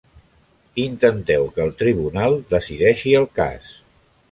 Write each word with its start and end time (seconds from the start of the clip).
Intenteu 0.83 1.45
que 1.57 1.63
el 1.67 1.75
tribunal 1.83 2.39
decideixi 2.57 3.17
el 3.23 3.31
cas. 3.39 3.73